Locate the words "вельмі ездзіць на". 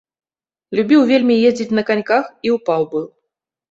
1.13-1.87